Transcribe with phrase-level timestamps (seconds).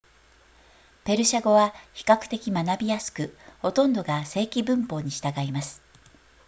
[1.05, 5.79] ペルシャ語は比較的学びやすくほとんどが正規文法に従います